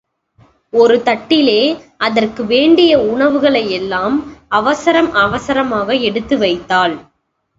[0.73, 1.59] ஒரு தட்டிலே
[1.97, 4.15] அதற்கு வேண்டிய உணவுகளையெல்லாம்
[4.49, 6.95] அவசரம் அவசரமாக எடுத்து வைத்தாள்.